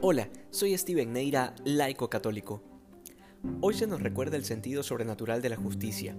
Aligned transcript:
Hola, 0.00 0.28
soy 0.50 0.78
Steven 0.78 1.12
Neira, 1.12 1.56
laico 1.64 2.08
católico. 2.08 2.62
Hoy 3.60 3.74
se 3.74 3.88
nos 3.88 4.00
recuerda 4.00 4.36
el 4.36 4.44
sentido 4.44 4.84
sobrenatural 4.84 5.42
de 5.42 5.48
la 5.48 5.56
justicia. 5.56 6.16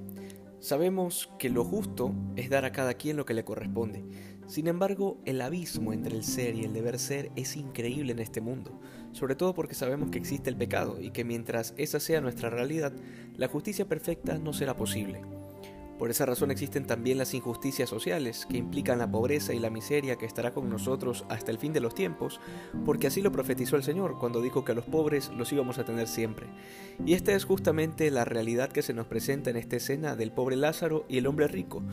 Sabemos 0.59 1.29
que 1.39 1.49
lo 1.49 1.63
justo 1.63 2.13
es 2.35 2.49
dar 2.49 2.65
a 2.65 2.73
cada 2.73 2.95
quien 2.95 3.15
lo 3.15 3.23
que 3.23 3.33
le 3.33 3.45
corresponde. 3.45 4.03
Sin 4.47 4.67
embargo, 4.67 5.21
el 5.23 5.39
abismo 5.39 5.93
entre 5.93 6.13
el 6.13 6.25
ser 6.25 6.55
y 6.55 6.65
el 6.65 6.73
deber 6.73 6.99
ser 6.99 7.31
es 7.37 7.55
increíble 7.55 8.11
en 8.11 8.19
este 8.19 8.41
mundo, 8.41 8.77
sobre 9.13 9.35
todo 9.35 9.53
porque 9.53 9.75
sabemos 9.75 10.09
que 10.09 10.17
existe 10.17 10.49
el 10.49 10.57
pecado 10.57 10.99
y 10.99 11.11
que 11.11 11.23
mientras 11.23 11.73
esa 11.77 12.01
sea 12.01 12.19
nuestra 12.19 12.49
realidad, 12.49 12.91
la 13.37 13.47
justicia 13.47 13.87
perfecta 13.87 14.39
no 14.39 14.51
será 14.51 14.75
posible. 14.75 15.21
Por 15.99 16.09
esa 16.09 16.25
razón 16.25 16.49
existen 16.49 16.87
también 16.87 17.17
las 17.17 17.33
injusticias 17.33 17.89
sociales, 17.89 18.47
que 18.49 18.55
implican 18.55 18.99
la 18.99 19.11
pobreza 19.11 19.53
y 19.53 19.59
la 19.59 19.69
miseria 19.69 20.15
que 20.15 20.25
estará 20.25 20.53
con 20.53 20.69
nosotros 20.69 21.25
hasta 21.27 21.51
el 21.51 21.57
fin 21.57 21.73
de 21.73 21.81
los 21.81 21.93
tiempos, 21.93 22.39
porque 22.85 23.07
así 23.07 23.21
lo 23.21 23.33
profetizó 23.33 23.75
el 23.75 23.83
Señor 23.83 24.17
cuando 24.17 24.41
dijo 24.41 24.63
que 24.63 24.71
a 24.71 24.75
los 24.75 24.85
pobres 24.85 25.29
los 25.37 25.51
íbamos 25.51 25.77
a 25.77 25.83
tener 25.83 26.07
siempre. 26.07 26.47
Y 27.05 27.15
esta 27.15 27.33
es 27.33 27.43
justamente 27.43 28.11
la 28.11 28.23
realidad 28.23 28.71
que 28.71 28.81
se 28.81 28.93
nos 28.93 29.07
presenta 29.07 29.49
en 29.49 29.57
esta 29.57 29.75
escena 29.75 30.15
del 30.15 30.31
pobre 30.31 30.55
Lázaro 30.55 31.05
y 31.09 31.17
el 31.17 31.27
hombre 31.27 31.49
rico, 31.49 31.83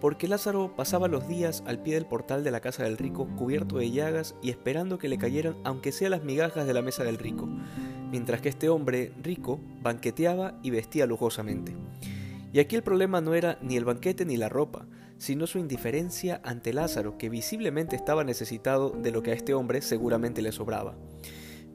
porque 0.00 0.28
Lázaro 0.28 0.76
pasaba 0.76 1.08
los 1.08 1.26
días 1.26 1.64
al 1.66 1.82
pie 1.82 1.94
del 1.94 2.06
portal 2.06 2.44
de 2.44 2.52
la 2.52 2.60
casa 2.60 2.84
del 2.84 2.98
rico 2.98 3.26
cubierto 3.36 3.78
de 3.78 3.90
llagas 3.90 4.36
y 4.42 4.50
esperando 4.50 4.96
que 4.96 5.08
le 5.08 5.18
cayeran 5.18 5.56
aunque 5.64 5.90
sea 5.90 6.08
las 6.08 6.22
migajas 6.22 6.68
de 6.68 6.74
la 6.74 6.82
mesa 6.82 7.02
del 7.02 7.18
rico, 7.18 7.48
mientras 8.12 8.40
que 8.40 8.48
este 8.48 8.68
hombre 8.68 9.12
rico 9.20 9.58
banqueteaba 9.82 10.56
y 10.62 10.70
vestía 10.70 11.06
lujosamente. 11.06 11.74
Y 12.52 12.58
aquí 12.58 12.76
el 12.76 12.82
problema 12.82 13.20
no 13.20 13.34
era 13.34 13.58
ni 13.62 13.76
el 13.76 13.84
banquete 13.84 14.24
ni 14.24 14.36
la 14.36 14.48
ropa, 14.48 14.86
sino 15.18 15.46
su 15.46 15.58
indiferencia 15.58 16.40
ante 16.44 16.72
Lázaro, 16.72 17.18
que 17.18 17.28
visiblemente 17.28 17.94
estaba 17.94 18.24
necesitado 18.24 18.90
de 18.90 19.12
lo 19.12 19.22
que 19.22 19.30
a 19.30 19.34
este 19.34 19.54
hombre 19.54 19.82
seguramente 19.82 20.42
le 20.42 20.50
sobraba. 20.50 20.96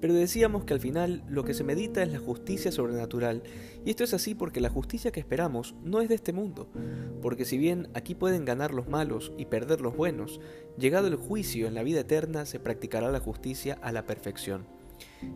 Pero 0.02 0.14
decíamos 0.14 0.66
que 0.66 0.74
al 0.74 0.80
final 0.80 1.24
lo 1.30 1.46
que 1.46 1.54
se 1.54 1.64
medita 1.64 2.04
es 2.04 2.12
la 2.12 2.20
justicia 2.20 2.72
sobrenatural, 2.72 3.44
y 3.86 3.90
esto 3.90 4.04
es 4.04 4.14
así 4.14 4.36
porque 4.36 4.60
la 4.60 4.70
justicia 4.70 5.12
que 5.12 5.20
esperamos 5.20 5.76
no 5.84 6.02
es 6.02 6.10
de 6.10 6.16
este 6.16 6.34
mundo, 6.34 6.70
porque 7.22 7.46
si 7.46 7.58
bien 7.58 7.88
aquí 7.94 8.14
pueden 8.14 8.46
ganar 8.46 8.74
los 8.74 8.90
malos 8.90 9.32
y 9.38 9.46
perder 9.46 9.82
los 9.82 9.96
buenos, 9.96 10.42
llegado 10.78 11.08
el 11.08 11.16
juicio 11.16 11.68
en 11.68 11.76
la 11.76 11.84
vida 11.84 12.02
eterna 12.02 12.46
se 12.46 12.60
practicará 12.60 13.10
la 13.10 13.22
justicia 13.22 13.78
a 13.82 13.92
la 13.92 14.06
perfección. 14.06 14.68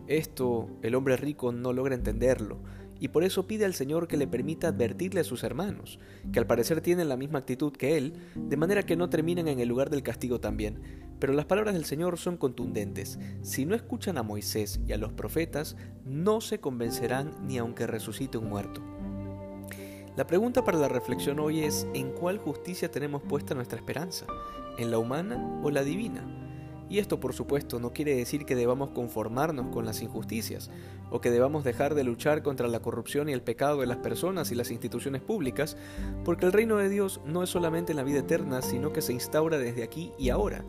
Esto 0.07 0.69
el 0.81 0.95
hombre 0.95 1.15
rico 1.15 1.51
no 1.51 1.73
logra 1.73 1.95
entenderlo, 1.95 2.59
y 2.99 3.09
por 3.09 3.23
eso 3.23 3.47
pide 3.47 3.65
al 3.65 3.73
Señor 3.73 4.07
que 4.07 4.17
le 4.17 4.27
permita 4.27 4.67
advertirle 4.67 5.21
a 5.21 5.23
sus 5.23 5.43
hermanos, 5.43 5.99
que 6.31 6.39
al 6.39 6.47
parecer 6.47 6.81
tienen 6.81 7.09
la 7.09 7.17
misma 7.17 7.39
actitud 7.39 7.71
que 7.73 7.97
él, 7.97 8.13
de 8.35 8.57
manera 8.57 8.83
que 8.83 8.95
no 8.95 9.09
terminen 9.09 9.47
en 9.47 9.59
el 9.59 9.69
lugar 9.69 9.89
del 9.89 10.03
castigo 10.03 10.39
también. 10.39 10.81
Pero 11.19 11.33
las 11.33 11.45
palabras 11.45 11.73
del 11.73 11.85
Señor 11.85 12.17
son 12.17 12.37
contundentes. 12.37 13.19
Si 13.41 13.65
no 13.65 13.75
escuchan 13.75 14.17
a 14.17 14.23
Moisés 14.23 14.79
y 14.87 14.93
a 14.93 14.97
los 14.97 15.11
profetas, 15.11 15.75
no 16.05 16.41
se 16.41 16.59
convencerán 16.59 17.31
ni 17.45 17.57
aunque 17.57 17.87
resucite 17.87 18.37
un 18.37 18.49
muerto. 18.49 18.81
La 20.15 20.27
pregunta 20.27 20.65
para 20.65 20.77
la 20.77 20.89
reflexión 20.89 21.39
hoy 21.39 21.63
es, 21.63 21.87
¿en 21.93 22.11
cuál 22.11 22.37
justicia 22.39 22.91
tenemos 22.91 23.21
puesta 23.21 23.55
nuestra 23.55 23.77
esperanza? 23.77 24.25
¿En 24.77 24.91
la 24.91 24.97
humana 24.97 25.61
o 25.63 25.71
la 25.71 25.83
divina? 25.83 26.48
Y 26.89 26.97
esto 26.97 27.19
por 27.19 27.33
supuesto 27.33 27.79
no 27.79 27.93
quiere 27.93 28.15
decir 28.15 28.45
que 28.45 28.55
debamos 28.55 28.89
conformarnos 28.89 29.67
con 29.67 29.85
las 29.85 30.01
injusticias, 30.01 30.71
o 31.11 31.21
que 31.21 31.29
debamos 31.29 31.63
dejar 31.63 31.93
de 31.93 32.03
luchar 32.03 32.41
contra 32.41 32.67
la 32.67 32.81
corrupción 32.81 33.29
y 33.29 33.33
el 33.33 33.43
pecado 33.43 33.81
de 33.81 33.87
las 33.87 33.97
personas 33.97 34.51
y 34.51 34.55
las 34.55 34.71
instituciones 34.71 35.21
públicas, 35.21 35.77
porque 36.25 36.47
el 36.47 36.53
reino 36.53 36.77
de 36.77 36.89
Dios 36.89 37.21
no 37.25 37.43
es 37.43 37.49
solamente 37.49 37.91
en 37.91 37.97
la 37.97 38.03
vida 38.03 38.19
eterna, 38.19 38.61
sino 38.63 38.91
que 38.91 39.01
se 39.01 39.13
instaura 39.13 39.59
desde 39.59 39.83
aquí 39.83 40.11
y 40.17 40.29
ahora. 40.29 40.65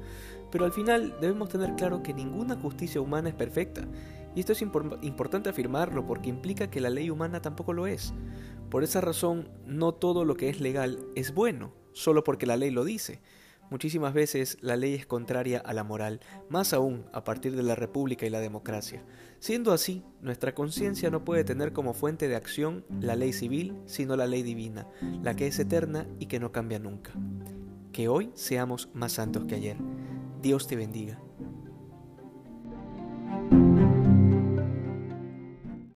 Pero 0.51 0.65
al 0.65 0.73
final 0.73 1.15
debemos 1.21 1.49
tener 1.49 1.75
claro 1.77 2.03
que 2.03 2.13
ninguna 2.13 2.57
justicia 2.57 3.01
humana 3.01 3.31
es 3.31 3.35
perfecta, 3.35 3.89
y 4.35 4.41
esto 4.41 4.53
es 4.53 4.63
importante 4.63 5.49
afirmarlo 5.49 6.07
porque 6.07 6.29
implica 6.29 6.71
que 6.71 6.81
la 6.81 6.91
ley 6.91 7.11
humana 7.11 7.41
tampoco 7.43 7.73
lo 7.73 7.87
es. 7.87 8.13
Por 8.69 8.85
esa 8.85 9.01
razón, 9.01 9.49
no 9.67 9.93
todo 9.93 10.25
lo 10.25 10.37
que 10.37 10.49
es 10.49 10.61
legal 10.61 11.01
es 11.17 11.35
bueno, 11.35 11.73
solo 11.93 12.23
porque 12.23 12.47
la 12.47 12.57
ley 12.57 12.71
lo 12.71 12.85
dice. 12.85 13.21
Muchísimas 13.71 14.13
veces 14.13 14.59
la 14.61 14.77
ley 14.77 14.95
es 14.95 15.07
contraria 15.07 15.61
a 15.61 15.73
la 15.73 15.85
moral, 15.85 16.21
más 16.49 16.73
aún 16.73 17.05
a 17.13 17.23
partir 17.23 17.55
de 17.55 17.63
la 17.63 17.77
república 17.77 18.27
y 18.27 18.31
la 18.31 18.41
democracia. 18.41 19.05
Siendo 19.39 19.73
así, 19.73 20.03
nuestra 20.21 20.55
conciencia 20.55 21.09
no 21.11 21.25
puede 21.25 21.45
tener 21.45 21.73
como 21.73 21.95
fuente 21.95 22.27
de 22.27 22.35
acción 22.35 22.85
la 23.01 23.15
ley 23.15 23.33
civil, 23.33 23.77
sino 23.87 24.17
la 24.17 24.27
ley 24.27 24.43
divina, 24.43 24.89
la 25.23 25.37
que 25.37 25.47
es 25.47 25.59
eterna 25.61 26.09
y 26.19 26.27
que 26.27 26.41
no 26.41 26.51
cambia 26.51 26.81
nunca. 26.81 27.13
Que 27.93 28.09
hoy 28.09 28.33
seamos 28.35 28.89
más 28.93 29.13
santos 29.13 29.45
que 29.45 29.55
ayer. 29.55 29.77
Dios 30.43 30.67
te 30.67 30.75
bendiga. 30.75 31.21